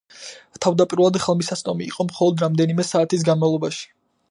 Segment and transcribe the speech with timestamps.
[0.65, 3.89] თავდაპირველად ხელმისაწვდომი იყო მხოლოდ რამდენიმე საათის განმავლობაში.